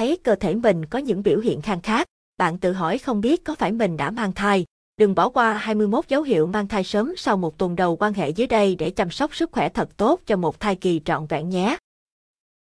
thấy 0.00 0.18
cơ 0.24 0.34
thể 0.34 0.54
mình 0.54 0.86
có 0.86 0.98
những 0.98 1.22
biểu 1.22 1.38
hiện 1.40 1.60
khang 1.62 1.80
khác, 1.80 2.06
bạn 2.38 2.58
tự 2.58 2.72
hỏi 2.72 2.98
không 2.98 3.20
biết 3.20 3.44
có 3.44 3.54
phải 3.54 3.72
mình 3.72 3.96
đã 3.96 4.10
mang 4.10 4.32
thai. 4.32 4.64
Đừng 4.96 5.14
bỏ 5.14 5.28
qua 5.28 5.52
21 5.52 6.08
dấu 6.08 6.22
hiệu 6.22 6.46
mang 6.46 6.68
thai 6.68 6.84
sớm 6.84 7.14
sau 7.16 7.36
một 7.36 7.58
tuần 7.58 7.76
đầu 7.76 7.96
quan 7.96 8.12
hệ 8.12 8.30
dưới 8.30 8.46
đây 8.46 8.74
để 8.74 8.90
chăm 8.90 9.10
sóc 9.10 9.36
sức 9.36 9.52
khỏe 9.52 9.68
thật 9.68 9.96
tốt 9.96 10.20
cho 10.26 10.36
một 10.36 10.60
thai 10.60 10.76
kỳ 10.76 11.00
trọn 11.04 11.26
vẹn 11.26 11.48
nhé. 11.48 11.76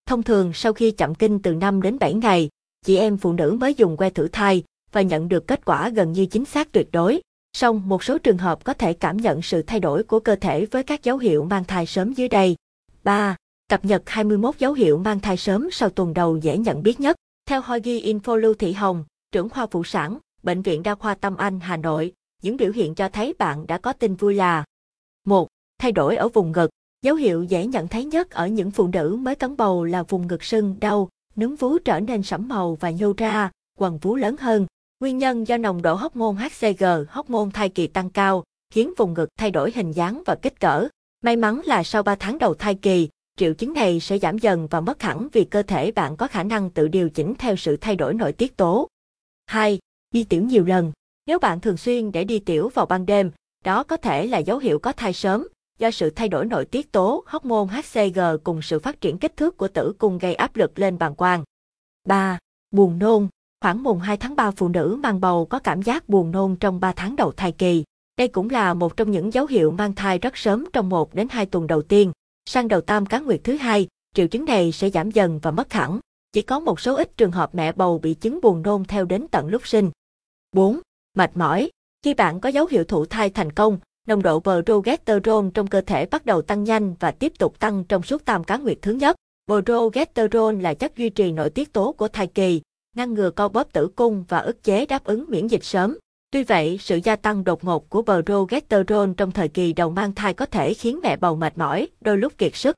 Thông 0.06 0.24
thường 0.24 0.52
sau 0.54 0.74
khi 0.74 0.92
chậm 0.92 1.16
kinh 1.16 1.42
từ 1.42 1.54
5 1.54 1.82
đến 1.82 2.00
7 2.00 2.14
ngày, 2.14 2.50
chị 2.86 2.98
em 2.98 3.18
phụ 3.18 3.34
nữ 3.34 3.58
mới 3.60 3.74
dùng 3.74 3.98
que 3.98 4.10
thử 4.10 4.28
thai 4.28 4.64
và 4.92 5.02
nhận 5.02 5.30
được 5.30 5.48
kết 5.48 5.66
quả 5.66 5.90
gần 5.90 6.12
như 6.12 6.26
chính 6.26 6.46
xác 6.46 6.72
tuyệt 6.72 6.88
đối. 6.92 7.22
Song 7.54 7.90
một 7.90 8.04
số 8.04 8.18
trường 8.18 8.38
hợp 8.38 8.64
có 8.64 8.74
thể 8.74 8.94
cảm 8.94 9.18
nhận 9.18 9.42
sự 9.42 9.62
thay 9.62 9.80
đổi 9.80 10.04
của 10.04 10.20
cơ 10.20 10.36
thể 10.36 10.66
với 10.66 10.84
các 10.84 11.04
dấu 11.04 11.18
hiệu 11.18 11.44
mang 11.44 11.64
thai 11.64 11.86
sớm 11.86 12.14
dưới 12.14 12.28
đây. 12.28 12.56
3. 13.04 13.36
Cập 13.70 13.86
nhật 13.86 14.04
21 14.06 14.58
dấu 14.60 14.74
hiệu 14.74 14.98
mang 14.98 15.20
thai 15.20 15.38
sớm 15.38 15.70
sau 15.72 15.90
tuần 15.90 16.14
đầu 16.14 16.38
dễ 16.38 16.58
nhận 16.58 16.84
biết 16.84 17.00
nhất. 17.00 17.16
Theo 17.50 17.62
Hoa 17.62 17.78
Ghi 17.78 18.14
Info 18.14 18.36
Lưu 18.36 18.54
Thị 18.54 18.72
Hồng, 18.72 19.04
trưởng 19.32 19.50
khoa 19.50 19.66
phụ 19.66 19.84
sản, 19.84 20.18
Bệnh 20.44 20.62
viện 20.62 20.84
Đa 20.84 20.96
khoa 20.96 21.16
Tâm 21.16 21.38
Anh, 21.38 21.60
Hà 21.60 21.78
Nội, 21.78 22.14
những 22.42 22.58
biểu 22.58 22.72
hiện 22.72 22.96
cho 22.96 23.10
thấy 23.10 23.34
bạn 23.40 23.68
đã 23.68 23.78
có 23.78 23.94
tin 23.94 24.16
vui 24.16 24.36
là 24.36 24.64
1. 25.26 25.48
Thay 25.80 25.92
đổi 25.92 26.16
ở 26.16 26.28
vùng 26.28 26.52
ngực. 26.52 26.70
Dấu 27.02 27.16
hiệu 27.16 27.44
dễ 27.44 27.66
nhận 27.66 27.88
thấy 27.88 28.06
nhất 28.06 28.30
ở 28.30 28.48
những 28.48 28.72
phụ 28.72 28.88
nữ 28.88 29.18
mới 29.22 29.36
cấn 29.36 29.58
bầu 29.58 29.84
là 29.84 30.04
vùng 30.04 30.28
ngực 30.28 30.44
sưng, 30.44 30.76
đau, 30.80 31.10
nướng 31.36 31.56
vú 31.56 31.78
trở 31.80 32.00
nên 32.00 32.24
sẫm 32.24 32.48
màu 32.48 32.76
và 32.76 32.92
nhô 32.92 33.14
ra, 33.18 33.52
quần 33.78 33.98
vú 33.98 34.16
lớn 34.16 34.36
hơn. 34.40 34.66
Nguyên 35.00 35.18
nhân 35.18 35.48
do 35.48 35.58
nồng 35.58 35.82
độ 35.82 35.96
hóc 35.96 36.16
môn 36.16 36.36
HCG, 36.36 36.84
hóc 37.10 37.30
môn 37.30 37.52
thai 37.52 37.70
kỳ 37.70 37.88
tăng 37.88 38.10
cao, 38.10 38.44
khiến 38.74 38.94
vùng 38.98 39.14
ngực 39.14 39.30
thay 39.38 39.52
đổi 39.52 39.72
hình 39.76 39.92
dáng 39.92 40.24
và 40.26 40.36
kích 40.36 40.60
cỡ. 40.60 40.88
May 41.22 41.36
mắn 41.36 41.62
là 41.66 41.84
sau 41.84 42.04
3 42.04 42.16
tháng 42.16 42.38
đầu 42.38 42.54
thai 42.54 42.76
kỳ, 42.76 43.10
triệu 43.40 43.54
chứng 43.54 43.74
này 43.74 44.00
sẽ 44.00 44.20
giảm 44.20 44.38
dần 44.38 44.68
và 44.68 44.82
mất 44.82 45.02
hẳn 45.02 45.28
vì 45.34 45.44
cơ 45.44 45.64
thể 45.64 45.92
bạn 45.92 46.18
có 46.18 46.28
khả 46.28 46.44
năng 46.44 46.70
tự 46.70 46.88
điều 46.88 47.10
chỉnh 47.10 47.34
theo 47.40 47.56
sự 47.56 47.78
thay 47.78 47.96
đổi 47.96 48.14
nội 48.14 48.32
tiết 48.32 48.58
tố. 48.58 48.88
2. 49.46 49.80
Đi 50.12 50.24
tiểu 50.24 50.44
nhiều 50.44 50.66
lần. 50.66 50.92
Nếu 51.26 51.40
bạn 51.40 51.60
thường 51.60 51.78
xuyên 51.78 52.12
để 52.12 52.24
đi 52.24 52.40
tiểu 52.40 52.70
vào 52.70 52.86
ban 52.86 53.06
đêm, 53.06 53.32
đó 53.66 53.84
có 53.84 53.98
thể 53.98 54.28
là 54.28 54.38
dấu 54.38 54.58
hiệu 54.58 54.80
có 54.80 54.92
thai 54.92 55.14
sớm, 55.14 55.48
do 55.80 55.92
sự 55.92 56.10
thay 56.10 56.30
đổi 56.30 56.46
nội 56.46 56.66
tiết 56.66 56.92
tố 56.92 57.24
hormone 57.28 57.66
HCG 57.66 58.20
cùng 58.44 58.62
sự 58.62 58.80
phát 58.80 59.02
triển 59.02 59.18
kích 59.18 59.38
thước 59.38 59.58
của 59.58 59.68
tử 59.68 59.94
cung 59.98 60.18
gây 60.18 60.36
áp 60.36 60.56
lực 60.56 60.80
lên 60.80 60.98
bàng 60.98 61.16
quang. 61.16 61.44
3. 62.08 62.40
Buồn 62.72 63.00
nôn. 63.00 63.28
Khoảng 63.62 63.84
mùng 63.84 64.00
2 64.00 64.18
tháng 64.18 64.36
3 64.36 64.52
phụ 64.52 64.68
nữ 64.68 65.00
mang 65.04 65.22
bầu 65.22 65.46
có 65.46 65.60
cảm 65.60 65.82
giác 65.82 66.10
buồn 66.10 66.32
nôn 66.32 66.56
trong 66.56 66.80
3 66.80 66.92
tháng 66.96 67.16
đầu 67.16 67.32
thai 67.32 67.52
kỳ. 67.52 67.84
Đây 68.18 68.28
cũng 68.28 68.50
là 68.50 68.74
một 68.74 68.98
trong 68.98 69.12
những 69.12 69.34
dấu 69.34 69.46
hiệu 69.46 69.72
mang 69.72 69.96
thai 69.96 70.18
rất 70.18 70.38
sớm 70.38 70.66
trong 70.74 70.90
1 70.90 71.14
đến 71.14 71.28
2 71.30 71.46
tuần 71.46 71.68
đầu 71.68 71.82
tiên. 71.82 72.12
Sang 72.52 72.68
đầu 72.68 72.82
tam 72.82 73.06
cá 73.06 73.20
nguyệt 73.20 73.42
thứ 73.44 73.56
hai, 73.56 73.88
triệu 74.16 74.28
chứng 74.28 74.46
này 74.46 74.72
sẽ 74.72 74.90
giảm 74.90 75.12
dần 75.12 75.40
và 75.40 75.52
mất 75.52 75.74
hẳn. 75.74 76.00
Chỉ 76.34 76.42
có 76.42 76.60
một 76.60 76.80
số 76.80 76.96
ít 76.96 77.18
trường 77.18 77.32
hợp 77.32 77.56
mẹ 77.56 77.72
bầu 77.72 78.00
bị 78.00 78.14
chứng 78.14 78.40
buồn 78.42 78.62
nôn 78.62 78.86
theo 78.86 79.06
đến 79.06 79.28
tận 79.32 79.48
lúc 79.48 79.68
sinh. 79.68 79.92
4. 80.52 80.80
Mệt 81.14 81.32
mỏi. 81.36 81.70
Khi 82.04 82.14
bạn 82.14 82.40
có 82.40 82.50
dấu 82.50 82.66
hiệu 82.66 82.84
thụ 82.84 83.06
thai 83.06 83.30
thành 83.30 83.52
công, 83.52 83.80
nồng 84.08 84.22
độ 84.22 84.40
progesterone 84.40 85.50
trong 85.54 85.68
cơ 85.68 85.82
thể 85.82 86.06
bắt 86.06 86.26
đầu 86.26 86.42
tăng 86.42 86.64
nhanh 86.64 86.96
và 87.00 87.12
tiếp 87.12 87.34
tục 87.40 87.60
tăng 87.60 87.84
trong 87.84 88.04
suốt 88.04 88.26
tam 88.26 88.44
cá 88.44 88.58
nguyệt 88.58 88.78
thứ 88.82 88.92
nhất. 88.92 89.16
Progesterone 89.48 90.62
là 90.62 90.74
chất 90.74 90.98
duy 90.98 91.10
trì 91.10 91.32
nội 91.32 91.50
tiết 91.50 91.74
tố 91.74 91.92
của 91.92 92.08
thai 92.08 92.28
kỳ, 92.28 92.62
ngăn 92.96 93.14
ngừa 93.14 93.32
co 93.32 93.50
bóp 93.50 93.74
tử 93.74 93.88
cung 93.96 94.26
và 94.28 94.40
ức 94.40 94.64
chế 94.64 94.86
đáp 94.86 95.04
ứng 95.04 95.26
miễn 95.28 95.48
dịch 95.48 95.64
sớm. 95.64 95.98
Tuy 96.32 96.44
vậy, 96.44 96.78
sự 96.82 97.00
gia 97.04 97.16
tăng 97.16 97.44
đột 97.44 97.64
ngột 97.64 97.90
của 97.90 98.02
progesterone 98.02 99.14
trong 99.18 99.32
thời 99.32 99.48
kỳ 99.48 99.74
đầu 99.74 99.90
mang 99.90 100.16
thai 100.16 100.34
có 100.34 100.46
thể 100.46 100.74
khiến 100.74 101.00
mẹ 101.04 101.18
bầu 101.18 101.36
mệt 101.36 101.58
mỏi, 101.58 101.88
đôi 102.02 102.18
lúc 102.18 102.38
kiệt 102.38 102.56
sức. 102.56 102.76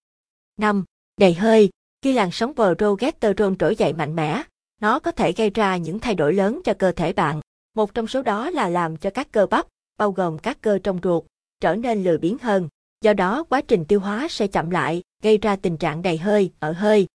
5. 0.57 0.83
Đầy 1.17 1.33
hơi. 1.33 1.69
Khi 2.01 2.13
làn 2.13 2.31
sóng 2.31 2.53
progesterone 2.55 3.55
trỗi 3.59 3.75
dậy 3.75 3.93
mạnh 3.93 4.15
mẽ, 4.15 4.43
nó 4.81 4.99
có 4.99 5.11
thể 5.11 5.31
gây 5.31 5.49
ra 5.49 5.77
những 5.77 5.99
thay 5.99 6.15
đổi 6.15 6.33
lớn 6.33 6.61
cho 6.63 6.73
cơ 6.73 6.91
thể 6.91 7.13
bạn. 7.13 7.41
Một 7.75 7.93
trong 7.93 8.07
số 8.07 8.21
đó 8.21 8.49
là 8.49 8.69
làm 8.69 8.97
cho 8.97 9.09
các 9.09 9.31
cơ 9.31 9.45
bắp, 9.45 9.67
bao 9.97 10.11
gồm 10.11 10.37
các 10.37 10.61
cơ 10.61 10.79
trong 10.83 10.99
ruột, 11.03 11.23
trở 11.59 11.75
nên 11.75 12.03
lười 12.03 12.17
biếng 12.17 12.37
hơn. 12.37 12.69
Do 13.01 13.13
đó, 13.13 13.43
quá 13.43 13.61
trình 13.61 13.85
tiêu 13.85 13.99
hóa 13.99 14.27
sẽ 14.29 14.47
chậm 14.47 14.69
lại, 14.69 15.03
gây 15.23 15.37
ra 15.37 15.55
tình 15.55 15.77
trạng 15.77 16.01
đầy 16.01 16.17
hơi, 16.17 16.51
ở 16.59 16.71
hơi. 16.71 17.07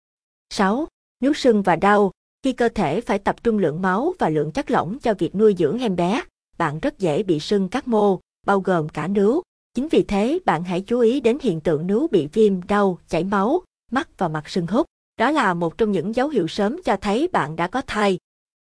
6. 0.50 0.88
Nướu 1.20 1.32
sưng 1.32 1.62
và 1.62 1.76
đau. 1.76 2.12
Khi 2.44 2.52
cơ 2.52 2.68
thể 2.68 3.00
phải 3.00 3.18
tập 3.18 3.44
trung 3.44 3.58
lượng 3.58 3.82
máu 3.82 4.14
và 4.18 4.28
lượng 4.28 4.50
chất 4.50 4.70
lỏng 4.70 4.98
cho 4.98 5.14
việc 5.14 5.34
nuôi 5.34 5.54
dưỡng 5.58 5.78
em 5.78 5.96
bé, 5.96 6.22
bạn 6.58 6.78
rất 6.80 6.98
dễ 6.98 7.22
bị 7.22 7.40
sưng 7.40 7.68
các 7.68 7.88
mô, 7.88 8.20
bao 8.46 8.60
gồm 8.60 8.88
cả 8.88 9.08
nướu. 9.08 9.42
Chính 9.74 9.88
vì 9.88 10.02
thế, 10.02 10.38
bạn 10.44 10.64
hãy 10.64 10.80
chú 10.80 11.00
ý 11.00 11.20
đến 11.20 11.38
hiện 11.42 11.60
tượng 11.60 11.86
nướu 11.86 12.08
bị 12.08 12.28
viêm, 12.32 12.62
đau, 12.62 12.98
chảy 13.08 13.24
máu, 13.24 13.62
mắt 13.90 14.08
và 14.18 14.28
mặt 14.28 14.48
sưng 14.48 14.66
húp. 14.66 14.86
Đó 15.18 15.30
là 15.30 15.54
một 15.54 15.78
trong 15.78 15.92
những 15.92 16.14
dấu 16.14 16.28
hiệu 16.28 16.48
sớm 16.48 16.76
cho 16.84 16.96
thấy 16.96 17.28
bạn 17.32 17.56
đã 17.56 17.68
có 17.68 17.82
thai. 17.86 18.18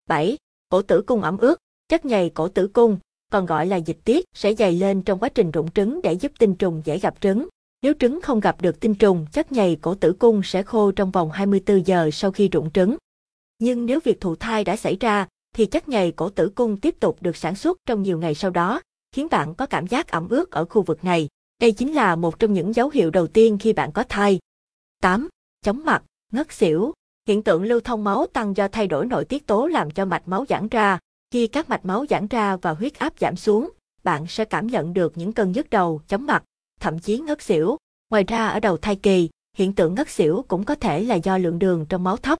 7. 0.08 0.36
Cổ 0.68 0.82
tử 0.82 1.02
cung 1.02 1.22
ẩm 1.22 1.38
ướt. 1.38 1.58
Chất 1.88 2.04
nhầy 2.04 2.30
cổ 2.30 2.48
tử 2.48 2.68
cung, 2.68 2.98
còn 3.30 3.46
gọi 3.46 3.66
là 3.66 3.76
dịch 3.76 3.98
tiết, 4.04 4.24
sẽ 4.34 4.54
dày 4.54 4.72
lên 4.72 5.02
trong 5.02 5.18
quá 5.18 5.28
trình 5.28 5.50
rụng 5.50 5.70
trứng 5.70 6.02
để 6.02 6.12
giúp 6.12 6.32
tinh 6.38 6.54
trùng 6.54 6.82
dễ 6.84 6.98
gặp 6.98 7.14
trứng. 7.20 7.48
Nếu 7.82 7.92
trứng 7.98 8.20
không 8.20 8.40
gặp 8.40 8.60
được 8.60 8.80
tinh 8.80 8.94
trùng, 8.94 9.26
chất 9.32 9.52
nhầy 9.52 9.76
cổ 9.76 9.94
tử 9.94 10.12
cung 10.12 10.42
sẽ 10.42 10.62
khô 10.62 10.92
trong 10.92 11.10
vòng 11.10 11.30
24 11.30 11.86
giờ 11.86 12.10
sau 12.12 12.30
khi 12.30 12.48
rụng 12.48 12.70
trứng. 12.70 12.96
Nhưng 13.64 13.86
nếu 13.86 14.00
việc 14.04 14.20
thụ 14.20 14.36
thai 14.36 14.64
đã 14.64 14.76
xảy 14.76 14.96
ra, 15.00 15.26
thì 15.54 15.66
chất 15.66 15.88
nhầy 15.88 16.12
cổ 16.12 16.30
tử 16.30 16.48
cung 16.54 16.76
tiếp 16.76 16.96
tục 17.00 17.22
được 17.22 17.36
sản 17.36 17.54
xuất 17.54 17.78
trong 17.86 18.02
nhiều 18.02 18.18
ngày 18.18 18.34
sau 18.34 18.50
đó, 18.50 18.80
khiến 19.12 19.28
bạn 19.30 19.54
có 19.54 19.66
cảm 19.66 19.86
giác 19.86 20.08
ẩm 20.08 20.28
ướt 20.28 20.50
ở 20.50 20.64
khu 20.64 20.82
vực 20.82 21.04
này. 21.04 21.28
Đây 21.60 21.72
chính 21.72 21.92
là 21.92 22.16
một 22.16 22.38
trong 22.38 22.52
những 22.52 22.74
dấu 22.74 22.90
hiệu 22.90 23.10
đầu 23.10 23.26
tiên 23.26 23.58
khi 23.60 23.72
bạn 23.72 23.92
có 23.92 24.04
thai. 24.08 24.38
8. 25.00 25.28
Chóng 25.64 25.84
mặt, 25.84 26.02
ngất 26.32 26.52
xỉu. 26.52 26.92
Hiện 27.28 27.42
tượng 27.42 27.62
lưu 27.62 27.80
thông 27.80 28.04
máu 28.04 28.26
tăng 28.32 28.56
do 28.56 28.68
thay 28.68 28.86
đổi 28.86 29.06
nội 29.06 29.24
tiết 29.24 29.46
tố 29.46 29.66
làm 29.66 29.90
cho 29.90 30.04
mạch 30.04 30.28
máu 30.28 30.44
giãn 30.48 30.68
ra. 30.68 30.98
Khi 31.30 31.46
các 31.46 31.68
mạch 31.68 31.84
máu 31.84 32.04
giãn 32.10 32.26
ra 32.26 32.56
và 32.56 32.70
huyết 32.72 32.98
áp 32.98 33.18
giảm 33.18 33.36
xuống, 33.36 33.70
bạn 34.04 34.26
sẽ 34.26 34.44
cảm 34.44 34.66
nhận 34.66 34.94
được 34.94 35.18
những 35.18 35.32
cơn 35.32 35.52
nhức 35.52 35.70
đầu, 35.70 36.00
chóng 36.08 36.26
mặt, 36.26 36.44
thậm 36.80 36.98
chí 36.98 37.18
ngất 37.18 37.42
xỉu. 37.42 37.76
Ngoài 38.10 38.24
ra 38.24 38.46
ở 38.48 38.60
đầu 38.60 38.76
thai 38.76 38.96
kỳ, 38.96 39.30
hiện 39.56 39.74
tượng 39.74 39.94
ngất 39.94 40.08
xỉu 40.08 40.44
cũng 40.48 40.64
có 40.64 40.74
thể 40.74 41.02
là 41.02 41.14
do 41.14 41.38
lượng 41.38 41.58
đường 41.58 41.86
trong 41.88 42.04
máu 42.04 42.16
thấp. 42.16 42.38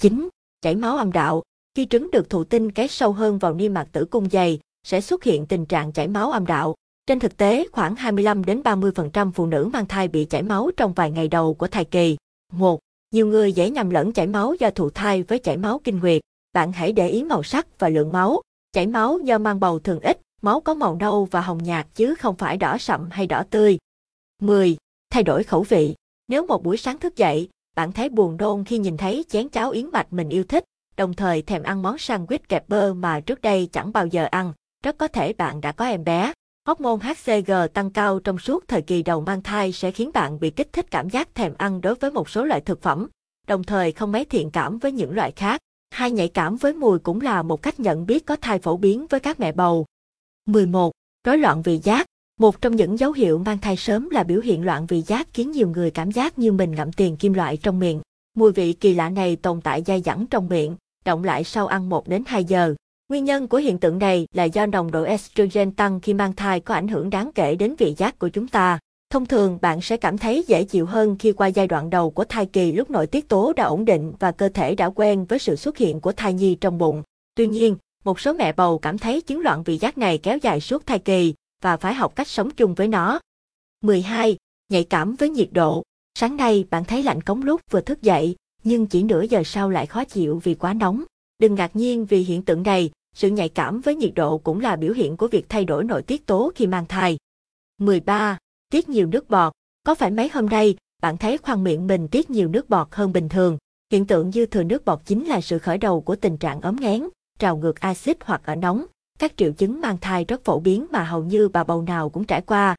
9. 0.00 0.28
Chảy 0.62 0.76
máu 0.76 0.96
âm 0.96 1.12
đạo. 1.12 1.42
Khi 1.74 1.86
trứng 1.86 2.10
được 2.10 2.30
thụ 2.30 2.44
tinh 2.44 2.72
kéo 2.72 2.86
sâu 2.86 3.12
hơn 3.12 3.38
vào 3.38 3.54
niêm 3.54 3.74
mạc 3.74 3.88
tử 3.92 4.04
cung 4.04 4.30
dày, 4.30 4.58
sẽ 4.86 5.00
xuất 5.00 5.24
hiện 5.24 5.46
tình 5.46 5.66
trạng 5.66 5.92
chảy 5.92 6.08
máu 6.08 6.30
âm 6.30 6.46
đạo. 6.46 6.74
Trên 7.06 7.18
thực 7.18 7.36
tế, 7.36 7.66
khoảng 7.72 7.96
25 7.96 8.44
đến 8.44 8.62
30% 8.62 9.32
phụ 9.32 9.46
nữ 9.46 9.70
mang 9.72 9.86
thai 9.86 10.08
bị 10.08 10.24
chảy 10.24 10.42
máu 10.42 10.70
trong 10.76 10.92
vài 10.92 11.10
ngày 11.10 11.28
đầu 11.28 11.54
của 11.54 11.66
thai 11.66 11.84
kỳ. 11.84 12.16
1. 12.52 12.80
Nhiều 13.10 13.26
người 13.26 13.52
dễ 13.52 13.70
nhầm 13.70 13.90
lẫn 13.90 14.12
chảy 14.12 14.26
máu 14.26 14.54
do 14.54 14.70
thụ 14.70 14.90
thai 14.90 15.22
với 15.22 15.38
chảy 15.38 15.56
máu 15.56 15.80
kinh 15.84 15.98
nguyệt. 15.98 16.22
Bạn 16.52 16.72
hãy 16.72 16.92
để 16.92 17.08
ý 17.08 17.24
màu 17.24 17.42
sắc 17.42 17.78
và 17.78 17.88
lượng 17.88 18.12
máu. 18.12 18.40
Chảy 18.72 18.86
máu 18.86 19.18
do 19.24 19.38
mang 19.38 19.60
bầu 19.60 19.78
thường 19.78 20.00
ít, 20.00 20.20
máu 20.42 20.60
có 20.60 20.74
màu 20.74 20.96
nâu 20.96 21.24
và 21.24 21.40
hồng 21.40 21.62
nhạt 21.62 21.86
chứ 21.94 22.14
không 22.14 22.36
phải 22.36 22.56
đỏ 22.56 22.78
sậm 22.78 23.08
hay 23.10 23.26
đỏ 23.26 23.44
tươi. 23.50 23.78
10. 24.42 24.76
Thay 25.10 25.22
đổi 25.22 25.44
khẩu 25.44 25.62
vị. 25.62 25.94
Nếu 26.28 26.46
một 26.46 26.62
buổi 26.62 26.76
sáng 26.76 26.98
thức 26.98 27.16
dậy, 27.16 27.48
bạn 27.76 27.92
thấy 27.92 28.08
buồn 28.08 28.36
nôn 28.36 28.64
khi 28.64 28.78
nhìn 28.78 28.96
thấy 28.96 29.24
chén 29.28 29.48
cháo 29.48 29.70
yến 29.70 29.90
mạch 29.90 30.12
mình 30.12 30.28
yêu 30.28 30.44
thích, 30.44 30.64
đồng 30.96 31.14
thời 31.14 31.42
thèm 31.42 31.62
ăn 31.62 31.82
món 31.82 31.96
sandwich 31.96 32.38
kẹp 32.48 32.68
bơ 32.68 32.94
mà 32.94 33.20
trước 33.20 33.40
đây 33.40 33.68
chẳng 33.72 33.92
bao 33.92 34.06
giờ 34.06 34.28
ăn, 34.30 34.52
rất 34.84 34.98
có 34.98 35.08
thể 35.08 35.32
bạn 35.32 35.60
đã 35.60 35.72
có 35.72 35.84
em 35.84 36.04
bé. 36.04 36.32
Hormone 36.66 36.98
HCG 37.02 37.52
tăng 37.74 37.90
cao 37.90 38.20
trong 38.20 38.38
suốt 38.38 38.68
thời 38.68 38.82
kỳ 38.82 39.02
đầu 39.02 39.20
mang 39.20 39.42
thai 39.42 39.72
sẽ 39.72 39.90
khiến 39.90 40.10
bạn 40.14 40.40
bị 40.40 40.50
kích 40.50 40.72
thích 40.72 40.86
cảm 40.90 41.10
giác 41.10 41.34
thèm 41.34 41.54
ăn 41.58 41.80
đối 41.80 41.94
với 41.94 42.10
một 42.10 42.28
số 42.28 42.44
loại 42.44 42.60
thực 42.60 42.82
phẩm, 42.82 43.08
đồng 43.46 43.64
thời 43.64 43.92
không 43.92 44.12
mấy 44.12 44.24
thiện 44.24 44.50
cảm 44.50 44.78
với 44.78 44.92
những 44.92 45.14
loại 45.14 45.32
khác. 45.32 45.60
Hai 45.90 46.10
nhạy 46.10 46.28
cảm 46.28 46.56
với 46.56 46.72
mùi 46.72 46.98
cũng 46.98 47.20
là 47.20 47.42
một 47.42 47.62
cách 47.62 47.80
nhận 47.80 48.06
biết 48.06 48.26
có 48.26 48.36
thai 48.36 48.58
phổ 48.58 48.76
biến 48.76 49.06
với 49.06 49.20
các 49.20 49.40
mẹ 49.40 49.52
bầu. 49.52 49.86
11. 50.46 50.92
Rối 51.24 51.38
loạn 51.38 51.62
vị 51.62 51.80
giác. 51.82 52.06
Một 52.42 52.60
trong 52.60 52.76
những 52.76 52.98
dấu 52.98 53.12
hiệu 53.12 53.38
mang 53.38 53.58
thai 53.58 53.76
sớm 53.76 54.10
là 54.10 54.22
biểu 54.22 54.40
hiện 54.40 54.64
loạn 54.64 54.86
vị 54.86 55.02
giác 55.06 55.28
khiến 55.34 55.50
nhiều 55.50 55.68
người 55.68 55.90
cảm 55.90 56.10
giác 56.10 56.38
như 56.38 56.52
mình 56.52 56.72
ngậm 56.72 56.92
tiền 56.92 57.16
kim 57.16 57.32
loại 57.32 57.56
trong 57.56 57.78
miệng. 57.78 58.00
Mùi 58.34 58.52
vị 58.52 58.72
kỳ 58.72 58.94
lạ 58.94 59.08
này 59.08 59.36
tồn 59.36 59.60
tại 59.60 59.82
dai 59.86 60.00
dẳng 60.00 60.26
trong 60.30 60.48
miệng, 60.48 60.76
động 61.04 61.24
lại 61.24 61.44
sau 61.44 61.66
ăn 61.66 61.88
1 61.88 62.08
đến 62.08 62.22
2 62.26 62.44
giờ. 62.44 62.74
Nguyên 63.08 63.24
nhân 63.24 63.48
của 63.48 63.58
hiện 63.58 63.78
tượng 63.78 63.98
này 63.98 64.26
là 64.34 64.44
do 64.44 64.66
nồng 64.66 64.90
độ 64.90 65.02
estrogen 65.02 65.72
tăng 65.72 66.00
khi 66.00 66.14
mang 66.14 66.32
thai 66.32 66.60
có 66.60 66.74
ảnh 66.74 66.88
hưởng 66.88 67.10
đáng 67.10 67.30
kể 67.34 67.54
đến 67.54 67.74
vị 67.78 67.94
giác 67.96 68.18
của 68.18 68.28
chúng 68.28 68.48
ta. 68.48 68.78
Thông 69.10 69.26
thường 69.26 69.58
bạn 69.62 69.80
sẽ 69.80 69.96
cảm 69.96 70.18
thấy 70.18 70.44
dễ 70.46 70.64
chịu 70.64 70.86
hơn 70.86 71.16
khi 71.18 71.32
qua 71.32 71.46
giai 71.46 71.66
đoạn 71.66 71.90
đầu 71.90 72.10
của 72.10 72.24
thai 72.24 72.46
kỳ 72.46 72.72
lúc 72.72 72.90
nội 72.90 73.06
tiết 73.06 73.28
tố 73.28 73.52
đã 73.56 73.64
ổn 73.64 73.84
định 73.84 74.12
và 74.18 74.32
cơ 74.32 74.48
thể 74.48 74.74
đã 74.74 74.90
quen 74.90 75.24
với 75.24 75.38
sự 75.38 75.56
xuất 75.56 75.76
hiện 75.76 76.00
của 76.00 76.12
thai 76.12 76.34
nhi 76.34 76.54
trong 76.54 76.78
bụng. 76.78 77.02
Tuy 77.34 77.46
nhiên, 77.46 77.76
một 78.04 78.20
số 78.20 78.32
mẹ 78.32 78.52
bầu 78.52 78.78
cảm 78.78 78.98
thấy 78.98 79.20
chứng 79.20 79.40
loạn 79.40 79.62
vị 79.62 79.78
giác 79.78 79.98
này 79.98 80.18
kéo 80.18 80.38
dài 80.42 80.60
suốt 80.60 80.86
thai 80.86 80.98
kỳ 80.98 81.34
và 81.62 81.76
phải 81.76 81.94
học 81.94 82.16
cách 82.16 82.28
sống 82.28 82.50
chung 82.50 82.74
với 82.74 82.88
nó. 82.88 83.20
12. 83.82 84.36
Nhạy 84.68 84.84
cảm 84.84 85.14
với 85.14 85.30
nhiệt 85.30 85.48
độ. 85.52 85.82
Sáng 86.18 86.36
nay 86.36 86.64
bạn 86.70 86.84
thấy 86.84 87.02
lạnh 87.02 87.20
cống 87.20 87.42
lúc 87.42 87.60
vừa 87.70 87.80
thức 87.80 88.02
dậy, 88.02 88.36
nhưng 88.64 88.86
chỉ 88.86 89.02
nửa 89.02 89.22
giờ 89.22 89.42
sau 89.44 89.70
lại 89.70 89.86
khó 89.86 90.04
chịu 90.04 90.40
vì 90.44 90.54
quá 90.54 90.74
nóng. 90.74 91.04
Đừng 91.38 91.54
ngạc 91.54 91.76
nhiên 91.76 92.06
vì 92.06 92.22
hiện 92.22 92.42
tượng 92.42 92.62
này, 92.62 92.90
sự 93.14 93.28
nhạy 93.28 93.48
cảm 93.48 93.80
với 93.80 93.94
nhiệt 93.94 94.12
độ 94.14 94.38
cũng 94.38 94.60
là 94.60 94.76
biểu 94.76 94.92
hiện 94.92 95.16
của 95.16 95.28
việc 95.28 95.48
thay 95.48 95.64
đổi 95.64 95.84
nội 95.84 96.02
tiết 96.02 96.26
tố 96.26 96.52
khi 96.54 96.66
mang 96.66 96.86
thai. 96.86 97.18
13. 97.78 98.38
Tiết 98.70 98.88
nhiều 98.88 99.06
nước 99.06 99.28
bọt. 99.28 99.52
Có 99.82 99.94
phải 99.94 100.10
mấy 100.10 100.28
hôm 100.28 100.46
nay, 100.46 100.76
bạn 101.02 101.16
thấy 101.16 101.38
khoang 101.38 101.64
miệng 101.64 101.86
mình 101.86 102.08
tiết 102.08 102.30
nhiều 102.30 102.48
nước 102.48 102.68
bọt 102.68 102.88
hơn 102.90 103.12
bình 103.12 103.28
thường? 103.28 103.58
Hiện 103.92 104.06
tượng 104.06 104.32
dư 104.32 104.46
thừa 104.46 104.62
nước 104.62 104.84
bọt 104.84 105.00
chính 105.04 105.26
là 105.26 105.40
sự 105.40 105.58
khởi 105.58 105.78
đầu 105.78 106.00
của 106.00 106.16
tình 106.16 106.36
trạng 106.36 106.60
ấm 106.60 106.76
nghén, 106.80 107.08
trào 107.38 107.56
ngược 107.56 107.80
axit 107.80 108.16
hoặc 108.24 108.42
ở 108.44 108.54
nóng. 108.54 108.84
Các 109.22 109.36
triệu 109.36 109.52
chứng 109.52 109.80
mang 109.80 109.96
thai 110.00 110.24
rất 110.24 110.44
phổ 110.44 110.60
biến 110.60 110.86
mà 110.90 111.04
hầu 111.04 111.24
như 111.24 111.48
bà 111.48 111.64
bầu 111.64 111.82
nào 111.82 112.10
cũng 112.10 112.24
trải 112.24 112.40
qua. 112.40 112.76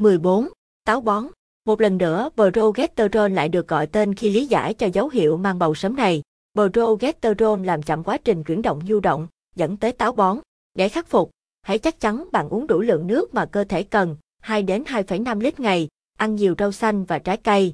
14. 0.00 0.48
Táo 0.84 1.00
bón 1.00 1.26
Một 1.64 1.80
lần 1.80 1.98
nữa, 1.98 2.30
progesterone 2.34 3.34
lại 3.34 3.48
được 3.48 3.68
gọi 3.68 3.86
tên 3.86 4.14
khi 4.14 4.30
lý 4.30 4.46
giải 4.46 4.74
cho 4.74 4.86
dấu 4.86 5.08
hiệu 5.08 5.36
mang 5.36 5.58
bầu 5.58 5.74
sớm 5.74 5.96
này. 5.96 6.22
Progesterone 6.54 7.64
làm 7.64 7.82
chậm 7.82 8.04
quá 8.04 8.18
trình 8.24 8.44
chuyển 8.44 8.62
động 8.62 8.80
du 8.88 9.00
động, 9.00 9.26
dẫn 9.56 9.76
tới 9.76 9.92
táo 9.92 10.12
bón. 10.12 10.38
Để 10.74 10.88
khắc 10.88 11.08
phục, 11.08 11.30
hãy 11.62 11.78
chắc 11.78 12.00
chắn 12.00 12.28
bạn 12.32 12.48
uống 12.48 12.66
đủ 12.66 12.80
lượng 12.80 13.06
nước 13.06 13.34
mà 13.34 13.46
cơ 13.46 13.64
thể 13.64 13.82
cần, 13.82 14.16
2 14.40 14.62
đến 14.62 14.82
2,5 14.82 15.40
lít 15.40 15.60
ngày, 15.60 15.88
ăn 16.18 16.34
nhiều 16.34 16.54
rau 16.58 16.72
xanh 16.72 17.04
và 17.04 17.18
trái 17.18 17.36
cây. 17.36 17.72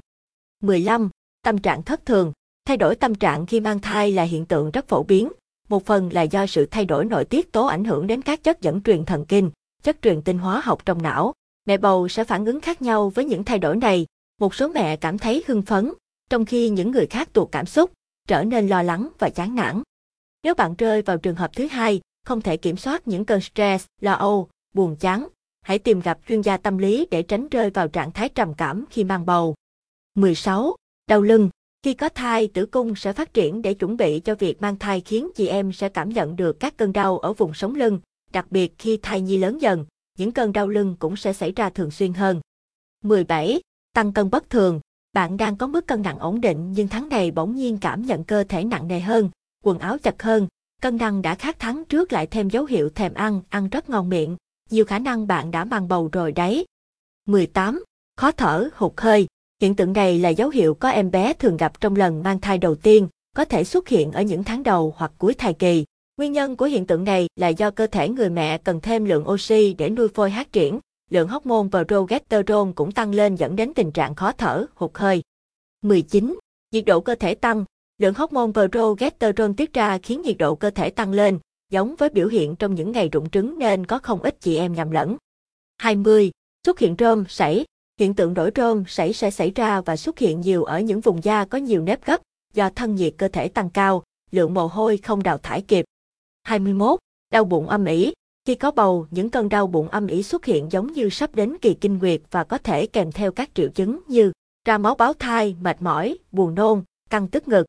15. 0.63 1.09
Tâm 1.41 1.57
trạng 1.57 1.83
thất 1.83 2.05
thường 2.05 2.31
Thay 2.65 2.77
đổi 2.77 2.95
tâm 2.95 3.15
trạng 3.15 3.45
khi 3.45 3.59
mang 3.59 3.79
thai 3.79 4.11
là 4.11 4.23
hiện 4.23 4.45
tượng 4.45 4.71
rất 4.71 4.87
phổ 4.87 5.03
biến. 5.03 5.29
Một 5.71 5.85
phần 5.85 6.09
là 6.13 6.21
do 6.21 6.45
sự 6.45 6.65
thay 6.65 6.85
đổi 6.85 7.05
nội 7.05 7.25
tiết 7.25 7.51
tố 7.51 7.65
ảnh 7.65 7.83
hưởng 7.83 8.07
đến 8.07 8.21
các 8.21 8.43
chất 8.43 8.61
dẫn 8.61 8.81
truyền 8.81 9.05
thần 9.05 9.25
kinh, 9.25 9.51
chất 9.83 10.01
truyền 10.01 10.21
tinh 10.21 10.37
hóa 10.37 10.61
học 10.63 10.85
trong 10.85 11.01
não. 11.01 11.33
Mẹ 11.65 11.77
bầu 11.77 12.07
sẽ 12.07 12.23
phản 12.23 12.45
ứng 12.45 12.61
khác 12.61 12.81
nhau 12.81 13.09
với 13.09 13.25
những 13.25 13.43
thay 13.43 13.59
đổi 13.59 13.77
này. 13.77 14.05
Một 14.39 14.55
số 14.55 14.67
mẹ 14.67 14.95
cảm 14.95 15.17
thấy 15.17 15.43
hưng 15.47 15.61
phấn, 15.61 15.93
trong 16.29 16.45
khi 16.45 16.69
những 16.69 16.91
người 16.91 17.07
khác 17.07 17.33
tuột 17.33 17.51
cảm 17.51 17.65
xúc, 17.65 17.91
trở 18.27 18.43
nên 18.43 18.67
lo 18.67 18.83
lắng 18.83 19.09
và 19.19 19.29
chán 19.29 19.55
nản. 19.55 19.83
Nếu 20.43 20.53
bạn 20.53 20.73
rơi 20.77 21.01
vào 21.01 21.17
trường 21.17 21.35
hợp 21.35 21.51
thứ 21.55 21.67
hai, 21.67 22.01
không 22.25 22.41
thể 22.41 22.57
kiểm 22.57 22.77
soát 22.77 23.07
những 23.07 23.25
cơn 23.25 23.41
stress, 23.41 23.85
lo 24.01 24.13
âu, 24.13 24.49
buồn 24.73 24.95
chán, 24.95 25.27
hãy 25.61 25.79
tìm 25.79 25.99
gặp 25.99 26.19
chuyên 26.27 26.41
gia 26.41 26.57
tâm 26.57 26.77
lý 26.77 27.07
để 27.11 27.23
tránh 27.23 27.49
rơi 27.49 27.69
vào 27.69 27.87
trạng 27.87 28.11
thái 28.11 28.29
trầm 28.29 28.53
cảm 28.53 28.85
khi 28.89 29.03
mang 29.03 29.25
bầu. 29.25 29.55
16. 30.15 30.75
Đau 31.07 31.21
lưng 31.21 31.49
khi 31.83 31.93
có 31.93 32.09
thai, 32.09 32.47
tử 32.47 32.65
cung 32.65 32.95
sẽ 32.95 33.13
phát 33.13 33.33
triển 33.33 33.61
để 33.61 33.73
chuẩn 33.73 33.97
bị 33.97 34.19
cho 34.19 34.35
việc 34.35 34.61
mang 34.61 34.79
thai 34.79 35.01
khiến 35.01 35.29
chị 35.35 35.47
em 35.47 35.73
sẽ 35.73 35.89
cảm 35.89 36.09
nhận 36.09 36.35
được 36.35 36.59
các 36.59 36.77
cơn 36.77 36.93
đau 36.93 37.19
ở 37.19 37.33
vùng 37.33 37.53
sống 37.53 37.75
lưng, 37.75 37.99
đặc 38.31 38.45
biệt 38.49 38.73
khi 38.77 38.97
thai 38.97 39.21
nhi 39.21 39.37
lớn 39.37 39.61
dần, 39.61 39.85
những 40.17 40.31
cơn 40.31 40.53
đau 40.53 40.67
lưng 40.67 40.95
cũng 40.99 41.15
sẽ 41.15 41.33
xảy 41.33 41.51
ra 41.51 41.69
thường 41.69 41.91
xuyên 41.91 42.13
hơn. 42.13 42.41
17. 43.03 43.61
Tăng 43.93 44.13
cân 44.13 44.29
bất 44.29 44.49
thường 44.49 44.79
Bạn 45.13 45.37
đang 45.37 45.57
có 45.57 45.67
mức 45.67 45.87
cân 45.87 46.01
nặng 46.01 46.19
ổn 46.19 46.41
định 46.41 46.73
nhưng 46.73 46.87
tháng 46.87 47.09
này 47.09 47.31
bỗng 47.31 47.55
nhiên 47.55 47.77
cảm 47.81 48.01
nhận 48.01 48.23
cơ 48.23 48.43
thể 48.43 48.63
nặng 48.63 48.87
nề 48.87 48.99
hơn, 48.99 49.29
quần 49.63 49.79
áo 49.79 49.97
chật 49.97 50.23
hơn, 50.23 50.47
cân 50.81 50.97
nặng 50.97 51.21
đã 51.21 51.35
khác 51.35 51.55
tháng 51.59 51.85
trước 51.85 52.13
lại 52.13 52.27
thêm 52.27 52.49
dấu 52.49 52.65
hiệu 52.65 52.89
thèm 52.89 53.13
ăn, 53.13 53.41
ăn 53.49 53.69
rất 53.69 53.89
ngon 53.89 54.09
miệng, 54.09 54.37
nhiều 54.69 54.85
khả 54.85 54.99
năng 54.99 55.27
bạn 55.27 55.51
đã 55.51 55.65
mang 55.65 55.87
bầu 55.87 56.09
rồi 56.11 56.31
đấy. 56.31 56.65
18. 57.25 57.83
Khó 58.17 58.31
thở, 58.31 58.69
hụt 58.73 58.93
hơi. 58.97 59.27
Hiện 59.61 59.75
tượng 59.75 59.93
này 59.93 60.19
là 60.19 60.29
dấu 60.29 60.49
hiệu 60.49 60.73
có 60.73 60.89
em 60.89 61.11
bé 61.11 61.33
thường 61.33 61.57
gặp 61.57 61.81
trong 61.81 61.95
lần 61.95 62.23
mang 62.23 62.39
thai 62.39 62.57
đầu 62.57 62.75
tiên, 62.75 63.07
có 63.35 63.45
thể 63.45 63.63
xuất 63.63 63.87
hiện 63.87 64.11
ở 64.11 64.21
những 64.21 64.43
tháng 64.43 64.63
đầu 64.63 64.93
hoặc 64.97 65.11
cuối 65.17 65.33
thai 65.33 65.53
kỳ. 65.53 65.85
Nguyên 66.17 66.31
nhân 66.31 66.55
của 66.55 66.65
hiện 66.65 66.87
tượng 66.87 67.03
này 67.03 67.27
là 67.35 67.47
do 67.47 67.71
cơ 67.71 67.87
thể 67.87 68.09
người 68.09 68.29
mẹ 68.29 68.57
cần 68.57 68.81
thêm 68.81 69.05
lượng 69.05 69.29
oxy 69.29 69.73
để 69.73 69.89
nuôi 69.89 70.07
phôi 70.07 70.29
phát 70.29 70.51
triển, 70.51 70.79
lượng 71.09 71.27
hormone 71.27 71.67
progesterone 71.87 72.71
cũng 72.75 72.91
tăng 72.91 73.13
lên 73.13 73.35
dẫn 73.35 73.55
đến 73.55 73.73
tình 73.73 73.91
trạng 73.91 74.15
khó 74.15 74.31
thở, 74.31 74.65
hụt 74.75 74.91
hơi. 74.93 75.23
19. 75.81 76.37
Nhiệt 76.71 76.85
độ 76.85 77.01
cơ 77.01 77.15
thể 77.15 77.35
tăng, 77.35 77.65
lượng 77.97 78.13
hormone 78.13 78.51
progesterone 78.71 79.53
tiết 79.57 79.73
ra 79.73 79.97
khiến 79.97 80.21
nhiệt 80.21 80.37
độ 80.37 80.55
cơ 80.55 80.69
thể 80.69 80.89
tăng 80.89 81.11
lên, 81.11 81.39
giống 81.71 81.95
với 81.95 82.09
biểu 82.09 82.27
hiện 82.27 82.55
trong 82.55 82.75
những 82.75 82.91
ngày 82.91 83.09
rụng 83.09 83.29
trứng 83.29 83.59
nên 83.59 83.85
có 83.85 83.99
không 83.99 84.21
ít 84.21 84.41
chị 84.41 84.57
em 84.57 84.73
nhầm 84.73 84.91
lẫn. 84.91 85.17
20. 85.77 86.31
Xuất 86.65 86.79
hiện 86.79 86.95
rôm, 86.99 87.23
sảy. 87.29 87.65
Hiện 88.01 88.13
tượng 88.13 88.33
đổi 88.33 88.51
trơn 88.55 88.83
sảy 88.87 89.13
sẽ 89.13 89.31
xảy 89.31 89.51
ra 89.55 89.81
và 89.81 89.95
xuất 89.95 90.19
hiện 90.19 90.41
nhiều 90.41 90.63
ở 90.63 90.79
những 90.79 91.01
vùng 91.01 91.23
da 91.23 91.45
có 91.45 91.57
nhiều 91.57 91.81
nếp 91.81 92.05
gấp, 92.05 92.21
do 92.53 92.69
thân 92.69 92.95
nhiệt 92.95 93.13
cơ 93.17 93.27
thể 93.27 93.47
tăng 93.47 93.69
cao, 93.69 94.03
lượng 94.31 94.53
mồ 94.53 94.67
hôi 94.67 94.97
không 94.97 95.23
đào 95.23 95.37
thải 95.37 95.61
kịp. 95.61 95.85
21. 96.43 96.99
Đau 97.31 97.43
bụng 97.43 97.69
âm 97.69 97.85
ỉ. 97.85 98.13
Khi 98.45 98.55
có 98.55 98.71
bầu, 98.71 99.07
những 99.11 99.29
cơn 99.29 99.49
đau 99.49 99.67
bụng 99.67 99.87
âm 99.87 100.07
ỉ 100.07 100.23
xuất 100.23 100.45
hiện 100.45 100.71
giống 100.71 100.93
như 100.93 101.09
sắp 101.09 101.35
đến 101.35 101.57
kỳ 101.61 101.73
kinh 101.73 101.97
nguyệt 101.97 102.21
và 102.31 102.43
có 102.43 102.57
thể 102.57 102.87
kèm 102.87 103.11
theo 103.11 103.31
các 103.31 103.49
triệu 103.53 103.69
chứng 103.69 103.99
như 104.07 104.31
ra 104.65 104.77
máu 104.77 104.95
báo 104.95 105.13
thai, 105.13 105.55
mệt 105.61 105.81
mỏi, 105.81 106.17
buồn 106.31 106.55
nôn, 106.55 106.83
căng 107.09 107.27
tức 107.27 107.47
ngực, 107.47 107.65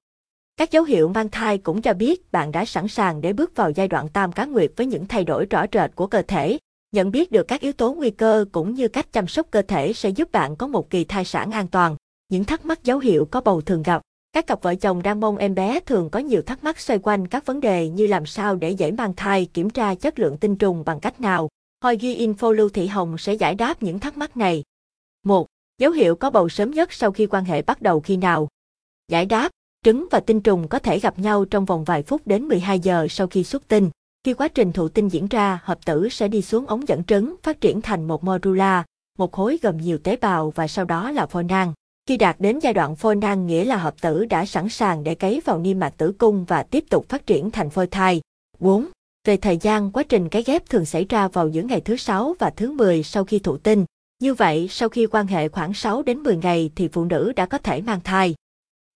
các 0.57 0.71
dấu 0.71 0.85
hiệu 0.85 1.09
mang 1.09 1.29
thai 1.29 1.59
cũng 1.59 1.83
cho 1.83 1.95
biết 1.95 2.33
bạn 2.33 2.53
đã 2.53 2.65
sẵn 2.65 2.89
sàng 2.89 3.21
để 3.21 3.33
bước 3.33 3.57
vào 3.57 3.71
giai 3.71 3.89
đoạn 3.89 4.09
tam 4.09 4.33
cá 4.33 4.45
nguyệt 4.45 4.73
với 4.77 4.87
những 4.87 5.07
thay 5.07 5.25
đổi 5.25 5.47
rõ 5.47 5.65
rệt 5.73 5.91
của 5.95 6.07
cơ 6.07 6.23
thể. 6.23 6.59
Nhận 6.93 7.11
biết 7.11 7.33
được 7.33 7.49
các 7.49 7.61
yếu 7.61 7.73
tố 7.73 7.93
nguy 7.93 8.11
cơ 8.11 8.45
cũng 8.53 8.75
như 8.75 8.89
cách 8.89 9.13
chăm 9.13 9.27
sóc 9.27 9.47
cơ 9.51 9.63
thể 9.63 9.93
sẽ 9.93 10.09
giúp 10.09 10.33
bạn 10.33 10.57
có 10.57 10.67
một 10.67 10.91
kỳ 10.91 11.05
thai 11.05 11.25
sản 11.25 11.51
an 11.51 11.69
toàn. 11.69 11.97
Những 12.29 12.45
thắc 12.45 12.65
mắc 12.65 12.85
dấu 12.85 12.99
hiệu 12.99 13.29
có 13.31 13.41
bầu 13.41 13.61
thường 13.61 13.83
gặp. 13.83 14.03
Các 14.33 14.47
cặp 14.47 14.63
vợ 14.63 14.75
chồng 14.75 15.03
đang 15.03 15.21
mong 15.21 15.37
em 15.37 15.55
bé 15.55 15.81
thường 15.81 16.11
có 16.11 16.19
nhiều 16.19 16.43
thắc 16.43 16.65
mắc 16.65 16.81
xoay 16.81 16.99
quanh 17.03 17.29
các 17.29 17.47
vấn 17.47 17.61
đề 17.61 17.89
như 17.89 18.07
làm 18.07 18.27
sao 18.27 18.57
để 18.57 18.71
dễ 18.71 18.91
mang 18.91 19.15
thai, 19.15 19.47
kiểm 19.47 19.71
tra 19.71 19.95
chất 19.95 20.19
lượng 20.19 20.37
tinh 20.37 20.57
trùng 20.57 20.85
bằng 20.85 21.01
cách 21.01 21.21
nào. 21.21 21.49
Hoi 21.83 21.97
ghi 21.97 22.27
info 22.27 22.53
Lưu 22.53 22.69
Thị 22.69 22.87
Hồng 22.87 23.19
sẽ 23.19 23.35
giải 23.35 23.55
đáp 23.55 23.83
những 23.83 23.99
thắc 23.99 24.17
mắc 24.17 24.37
này. 24.37 24.63
1. 25.23 25.47
Dấu 25.79 25.93
hiệu 25.93 26.17
có 26.17 26.31
bầu 26.31 26.49
sớm 26.49 26.71
nhất 26.71 26.93
sau 26.93 27.13
khi 27.13 27.27
quan 27.27 27.45
hệ 27.45 27.63
bắt 27.63 27.83
đầu 27.83 28.01
khi 28.01 28.17
nào? 28.17 28.49
Giải 29.09 29.27
đáp 29.27 29.51
Trứng 29.85 30.07
và 30.11 30.21
tinh 30.21 30.41
trùng 30.41 30.69
có 30.69 30.79
thể 30.79 30.99
gặp 30.99 31.19
nhau 31.19 31.45
trong 31.45 31.65
vòng 31.65 31.85
vài 31.85 32.03
phút 32.03 32.27
đến 32.27 32.49
12 32.49 32.81
giờ 32.81 33.07
sau 33.11 33.27
khi 33.27 33.45
xuất 33.45 33.69
tinh. 33.69 33.91
Khi 34.25 34.35
quá 34.35 34.49
trình 34.49 34.73
thụ 34.73 34.89
tinh 34.89 35.09
diễn 35.09 35.27
ra, 35.27 35.59
hợp 35.65 35.79
tử 35.87 36.09
sẽ 36.09 36.29
đi 36.29 36.43
xuống 36.43 36.67
ống 36.67 36.89
dẫn 36.89 37.05
trứng, 37.05 37.35
phát 37.43 37.61
triển 37.61 37.81
thành 37.81 38.05
một 38.05 38.25
morula, 38.25 38.85
một 39.19 39.33
khối 39.33 39.59
gồm 39.63 39.77
nhiều 39.77 39.99
tế 39.99 40.17
bào 40.17 40.51
và 40.51 40.69
sau 40.69 40.85
đó 40.85 41.11
là 41.11 41.27
phôi 41.27 41.45
nang. 41.45 41.73
Khi 42.07 42.17
đạt 42.17 42.37
đến 42.39 42.59
giai 42.59 42.73
đoạn 42.73 42.97
phôi 42.97 43.17
nang 43.17 43.47
nghĩa 43.47 43.65
là 43.65 43.77
hợp 43.77 43.95
tử 44.01 44.25
đã 44.25 44.47
sẵn 44.47 44.69
sàng 44.69 45.05
để 45.05 45.15
cấy 45.15 45.41
vào 45.45 45.59
niêm 45.59 45.79
mạc 45.79 45.91
tử 45.97 46.13
cung 46.19 46.45
và 46.45 46.63
tiếp 46.63 46.85
tục 46.91 47.09
phát 47.09 47.27
triển 47.27 47.51
thành 47.51 47.71
phôi 47.71 47.87
thai. 47.87 48.21
4. 48.59 48.89
Về 49.25 49.37
thời 49.37 49.57
gian, 49.57 49.93
quá 49.93 50.03
trình 50.03 50.29
cấy 50.29 50.43
ghép 50.43 50.69
thường 50.69 50.85
xảy 50.85 51.07
ra 51.09 51.29
vào 51.29 51.49
giữa 51.49 51.63
ngày 51.63 51.81
thứ 51.81 51.97
6 51.97 52.35
và 52.39 52.51
thứ 52.51 52.73
10 52.73 53.03
sau 53.03 53.25
khi 53.25 53.39
thụ 53.39 53.57
tinh. 53.57 53.85
Như 54.21 54.35
vậy, 54.35 54.67
sau 54.71 54.89
khi 54.89 55.07
quan 55.07 55.27
hệ 55.27 55.49
khoảng 55.49 55.75
6 55.75 56.03
đến 56.03 56.19
10 56.19 56.37
ngày 56.37 56.71
thì 56.77 56.89
phụ 56.89 57.05
nữ 57.05 57.33
đã 57.37 57.47
có 57.47 57.59
thể 57.59 57.81
mang 57.81 58.01
thai. 58.01 58.35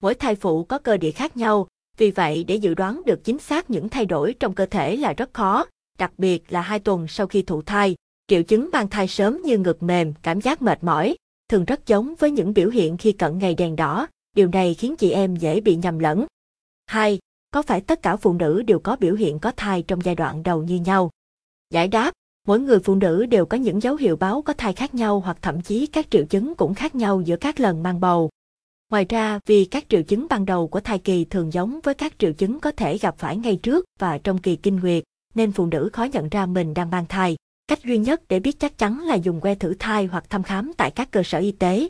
Mỗi 0.03 0.15
thai 0.15 0.35
phụ 0.35 0.65
có 0.65 0.79
cơ 0.79 0.97
địa 0.97 1.11
khác 1.11 1.37
nhau, 1.37 1.67
vì 1.97 2.11
vậy 2.11 2.45
để 2.45 2.55
dự 2.55 2.75
đoán 2.75 3.03
được 3.07 3.25
chính 3.25 3.39
xác 3.39 3.71
những 3.71 3.89
thay 3.89 4.07
đổi 4.07 4.35
trong 4.41 4.55
cơ 4.55 4.67
thể 4.67 4.97
là 4.97 5.13
rất 5.13 5.35
khó, 5.35 5.67
đặc 5.99 6.13
biệt 6.19 6.53
là 6.53 6.61
hai 6.61 6.79
tuần 6.79 7.09
sau 7.09 7.27
khi 7.27 7.43
thụ 7.43 7.63
thai. 7.63 7.95
Triệu 8.29 8.43
chứng 8.43 8.71
mang 8.73 8.89
thai 8.89 9.09
sớm 9.09 9.43
như 9.43 9.59
ngực 9.59 9.83
mềm, 9.83 10.15
cảm 10.23 10.41
giác 10.41 10.63
mệt 10.63 10.85
mỏi, 10.85 11.17
thường 11.49 11.65
rất 11.65 11.87
giống 11.87 12.15
với 12.19 12.31
những 12.31 12.55
biểu 12.55 12.69
hiện 12.69 12.97
khi 12.97 13.13
cận 13.13 13.39
ngày 13.39 13.55
đèn 13.55 13.77
đỏ, 13.77 14.07
điều 14.37 14.49
này 14.49 14.75
khiến 14.75 14.97
chị 14.97 15.11
em 15.11 15.37
dễ 15.37 15.61
bị 15.61 15.77
nhầm 15.77 15.99
lẫn. 15.99 16.27
2. 16.87 17.19
Có 17.51 17.63
phải 17.63 17.81
tất 17.81 18.03
cả 18.03 18.17
phụ 18.17 18.33
nữ 18.33 18.63
đều 18.63 18.79
có 18.79 18.97
biểu 18.97 19.15
hiện 19.15 19.39
có 19.39 19.53
thai 19.57 19.83
trong 19.83 20.01
giai 20.05 20.15
đoạn 20.15 20.43
đầu 20.43 20.63
như 20.63 20.77
nhau? 20.77 21.11
Giải 21.71 21.89
đáp, 21.89 22.13
mỗi 22.47 22.61
người 22.61 22.79
phụ 22.79 22.95
nữ 22.95 23.27
đều 23.27 23.47
có 23.47 23.57
những 23.57 23.83
dấu 23.83 23.97
hiệu 23.97 24.17
báo 24.17 24.43
có 24.43 24.53
thai 24.53 24.73
khác 24.73 24.95
nhau 24.95 25.21
hoặc 25.21 25.39
thậm 25.43 25.63
chí 25.63 25.87
các 25.87 26.07
triệu 26.11 26.25
chứng 26.25 26.55
cũng 26.55 26.75
khác 26.75 26.95
nhau 26.95 27.21
giữa 27.21 27.37
các 27.37 27.61
lần 27.61 27.83
mang 27.83 28.01
bầu. 28.01 28.31
Ngoài 28.91 29.07
ra, 29.09 29.41
vì 29.47 29.65
các 29.65 29.85
triệu 29.89 30.03
chứng 30.03 30.27
ban 30.31 30.47
đầu 30.47 30.69
của 30.69 30.81
thai 30.81 30.99
kỳ 30.99 31.25
thường 31.25 31.53
giống 31.53 31.81
với 31.83 31.95
các 31.95 32.19
triệu 32.19 32.33
chứng 32.33 32.61
có 32.61 32.73
thể 32.73 32.99
gặp 32.99 33.15
phải 33.19 33.37
ngay 33.37 33.57
trước 33.57 33.85
và 33.99 34.19
trong 34.19 34.39
kỳ 34.39 34.57
kinh 34.57 34.77
nguyệt, 34.81 35.05
nên 35.35 35.53
phụ 35.53 35.67
nữ 35.67 35.91
khó 35.93 36.05
nhận 36.05 36.29
ra 36.29 36.47
mình 36.47 36.75
đang 36.75 36.91
mang 36.91 37.07
thai. 37.09 37.37
Cách 37.69 37.85
duy 37.85 37.99
nhất 37.99 38.23
để 38.29 38.41
biết 38.41 38.61
chắc 38.61 38.79
chắn 38.79 39.01
là 39.01 39.15
dùng 39.15 39.41
que 39.41 39.55
thử 39.55 39.75
thai 39.79 40.07
hoặc 40.07 40.31
thăm 40.31 40.43
khám 40.43 40.73
tại 40.77 40.91
các 40.91 41.11
cơ 41.11 41.23
sở 41.23 41.39
y 41.39 41.53
tế. 41.53 41.89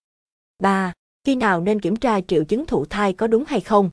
3. 0.63 0.93
Khi 1.25 1.35
nào 1.35 1.61
nên 1.61 1.81
kiểm 1.81 1.97
tra 1.97 2.21
triệu 2.21 2.45
chứng 2.45 2.67
thụ 2.67 2.85
thai 2.85 3.13
có 3.13 3.27
đúng 3.27 3.45
hay 3.47 3.61
không? 3.61 3.91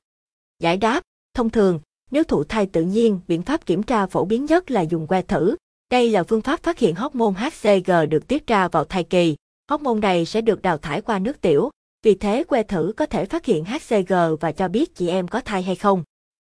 Giải 0.62 0.76
đáp, 0.76 1.02
thông 1.34 1.50
thường, 1.50 1.80
nếu 2.10 2.24
thụ 2.24 2.44
thai 2.44 2.66
tự 2.66 2.82
nhiên, 2.82 3.20
biện 3.28 3.42
pháp 3.42 3.66
kiểm 3.66 3.82
tra 3.82 4.06
phổ 4.06 4.24
biến 4.24 4.44
nhất 4.44 4.70
là 4.70 4.80
dùng 4.80 5.06
que 5.06 5.22
thử. 5.22 5.56
Đây 5.90 6.10
là 6.10 6.22
phương 6.22 6.42
pháp 6.42 6.62
phát 6.62 6.78
hiện 6.78 6.94
hormone 6.94 7.32
HCG 7.32 7.90
được 8.10 8.28
tiết 8.28 8.46
ra 8.46 8.68
vào 8.68 8.84
thai 8.84 9.04
kỳ. 9.04 9.36
Hormone 9.70 10.00
này 10.00 10.24
sẽ 10.24 10.40
được 10.40 10.62
đào 10.62 10.78
thải 10.78 11.00
qua 11.00 11.18
nước 11.18 11.40
tiểu, 11.40 11.70
vì 12.04 12.14
thế 12.14 12.44
que 12.44 12.62
thử 12.62 12.92
có 12.96 13.06
thể 13.06 13.24
phát 13.24 13.44
hiện 13.44 13.64
HCG 13.64 14.14
và 14.40 14.52
cho 14.52 14.68
biết 14.68 14.94
chị 14.94 15.08
em 15.08 15.28
có 15.28 15.40
thai 15.40 15.62
hay 15.62 15.76
không. 15.76 16.02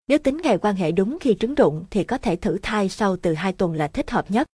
Nếu 0.08 0.18
tính 0.18 0.40
ngày 0.42 0.58
quan 0.58 0.76
hệ 0.76 0.92
đúng 0.92 1.18
khi 1.20 1.36
trứng 1.40 1.54
rụng 1.54 1.84
thì 1.90 2.04
có 2.04 2.18
thể 2.18 2.36
thử 2.36 2.58
thai 2.62 2.88
sau 2.88 3.16
từ 3.16 3.34
2 3.34 3.52
tuần 3.52 3.72
là 3.72 3.88
thích 3.88 4.10
hợp 4.10 4.30
nhất. 4.30 4.46